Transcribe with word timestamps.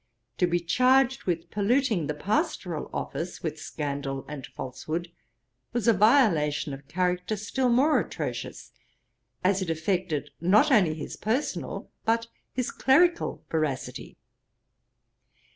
To 0.39 0.47
be 0.47 0.59
charged 0.59 1.25
with 1.25 1.51
polluting 1.51 2.07
the 2.07 2.15
pastoral 2.15 2.89
office 2.91 3.43
with 3.43 3.59
scandal 3.59 4.25
and 4.27 4.47
falsehood, 4.47 5.11
was 5.73 5.87
a 5.87 5.93
violation 5.93 6.73
of 6.73 6.87
character 6.87 7.35
still 7.37 7.69
more 7.69 7.99
atrocious, 7.99 8.71
as 9.43 9.61
it 9.61 9.69
affected 9.69 10.31
not 10.41 10.71
only 10.71 10.95
his 10.95 11.17
personal 11.17 11.91
but 12.03 12.25
his 12.51 12.71
clerical 12.71 13.43
veracity. 13.51 14.17